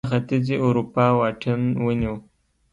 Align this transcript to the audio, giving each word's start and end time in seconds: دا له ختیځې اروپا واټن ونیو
دا 0.01 0.05
له 0.07 0.11
ختیځې 0.21 0.55
اروپا 0.65 1.05
واټن 1.17 1.61
ونیو 1.85 2.15